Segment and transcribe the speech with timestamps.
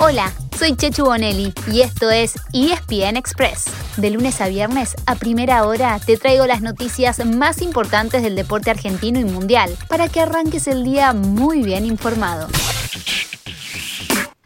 [0.00, 3.64] Hola, soy Chechu Bonelli y esto es ESPN Express.
[3.96, 8.70] De lunes a viernes, a primera hora, te traigo las noticias más importantes del deporte
[8.70, 12.46] argentino y mundial para que arranques el día muy bien informado.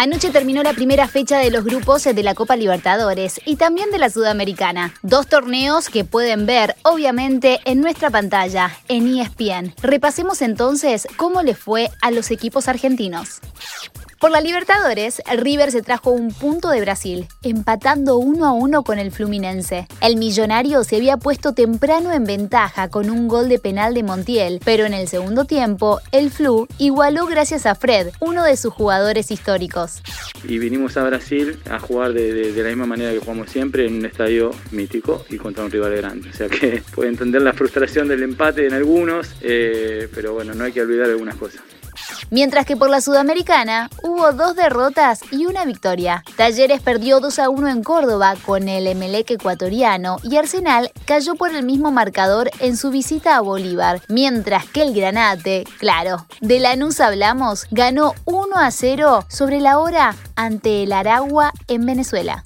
[0.00, 3.98] Anoche terminó la primera fecha de los grupos de la Copa Libertadores y también de
[3.98, 4.94] la Sudamericana.
[5.02, 9.74] Dos torneos que pueden ver, obviamente, en nuestra pantalla, en ESPN.
[9.82, 13.40] Repasemos entonces cómo le fue a los equipos argentinos.
[14.20, 18.98] Por la Libertadores, River se trajo un punto de Brasil, empatando uno a uno con
[18.98, 19.86] el Fluminense.
[20.00, 24.60] El millonario se había puesto temprano en ventaja con un gol de penal de Montiel,
[24.64, 29.30] pero en el segundo tiempo, el Flu igualó gracias a Fred, uno de sus jugadores
[29.30, 30.02] históricos.
[30.42, 34.06] Y vinimos a Brasil a jugar de, la misma manera que jugamos siempre, en un
[34.06, 36.30] estadio mítico y contra un rival grande.
[36.30, 40.64] O sea que puede entender la frustración del empate en algunos, eh, pero bueno, no
[40.64, 41.62] hay que olvidar algunas cosas.
[42.30, 46.24] Mientras que por la Sudamericana hubo dos derrotas y una victoria.
[46.36, 51.54] Talleres perdió 2 a 1 en Córdoba con el Emelec ecuatoriano y Arsenal cayó por
[51.54, 57.00] el mismo marcador en su visita a Bolívar, mientras que el Granate, claro, de Lanús
[57.00, 62.44] hablamos, ganó 1 a 0 sobre la hora ante el Aragua en Venezuela.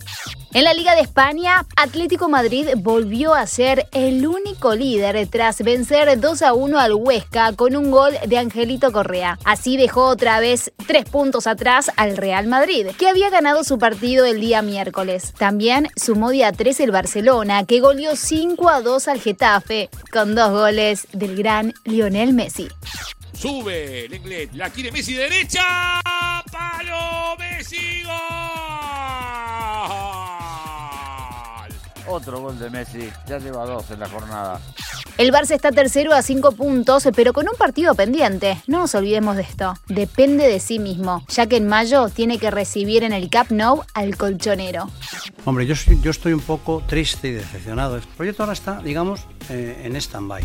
[0.54, 6.20] En la Liga de España, Atlético Madrid volvió a ser el único líder tras vencer
[6.20, 9.38] 2 a 1 al Huesca con un gol de Angelito Correa.
[9.44, 14.26] Así dejó otra vez tres puntos atrás al Real Madrid, que había ganado su partido
[14.26, 15.32] el día miércoles.
[15.38, 20.50] También sumó día 3 el Barcelona, que goleó 5 a 2 al Getafe, con dos
[20.50, 22.68] goles del gran Lionel Messi.
[23.32, 24.06] Sube,
[24.52, 25.64] la quiere Messi derecha,
[26.52, 28.02] palo Messi,
[32.12, 34.60] Otro gol de Messi, ya lleva dos en la jornada.
[35.16, 38.62] El Barça está tercero a cinco puntos, pero con un partido pendiente.
[38.66, 39.72] No nos olvidemos de esto.
[39.88, 43.84] Depende de sí mismo, ya que en mayo tiene que recibir en el Cap Nou
[43.94, 44.90] al colchonero.
[45.46, 47.96] Hombre, yo, yo estoy un poco triste y decepcionado.
[47.96, 50.42] El proyecto ahora está, digamos, eh, en stand-by.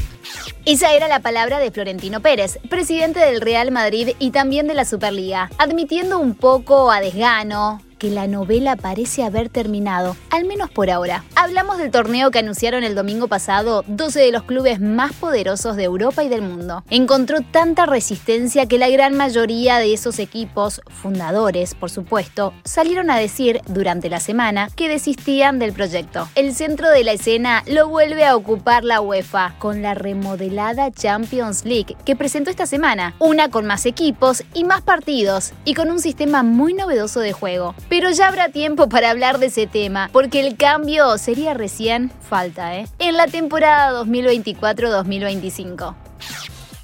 [0.65, 4.85] Esa era la palabra de Florentino Pérez, presidente del Real Madrid y también de la
[4.85, 10.89] Superliga, admitiendo un poco a desgano, que la novela parece haber terminado, al menos por
[10.89, 11.23] ahora.
[11.35, 15.83] Hablamos del torneo que anunciaron el domingo pasado 12 de los clubes más poderosos de
[15.83, 16.83] Europa y del mundo.
[16.89, 23.17] Encontró tanta resistencia que la gran mayoría de esos equipos, fundadores por supuesto, salieron a
[23.17, 26.27] decir durante la semana que desistían del proyecto.
[26.35, 31.65] El centro de la escena lo vuelve a ocupar la UEFA con la remodelada Champions
[31.65, 35.99] League que presentó esta semana, una con más equipos y más partidos y con un
[35.99, 37.75] sistema muy novedoso de juego.
[37.89, 42.75] Pero ya habrá tiempo para hablar de ese tema, porque el cambio sería recién falta,
[42.75, 42.87] ¿eh?
[42.99, 45.95] En la temporada 2024-2025.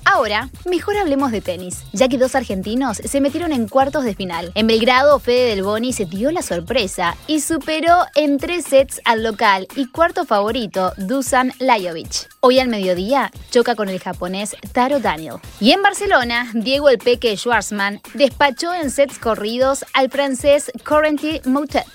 [0.05, 4.51] Ahora, mejor hablemos de tenis, ya que dos argentinos se metieron en cuartos de final.
[4.53, 9.23] En Belgrado, Fede Del Boni se dio la sorpresa y superó en tres sets al
[9.23, 12.29] local y cuarto favorito, Dusan Lajovic.
[12.41, 15.35] Hoy al mediodía choca con el japonés Taro Daniel.
[15.59, 21.85] Y en Barcelona, Diego El Peque Schwarzman despachó en sets corridos al francés Corentin Moutet.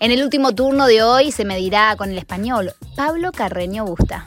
[0.00, 4.24] En el último turno de hoy se medirá con el español Pablo Carreño Busta.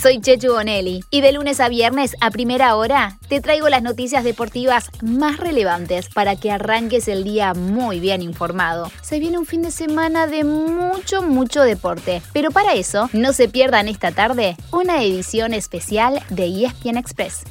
[0.00, 4.24] Soy Chechu Bonelli y de lunes a viernes a primera hora te traigo las noticias
[4.24, 8.92] deportivas más relevantes para que arranques el día muy bien informado.
[9.00, 13.48] Se viene un fin de semana de mucho, mucho deporte, pero para eso no se
[13.48, 17.44] pierdan esta tarde una edición especial de ESPN Express.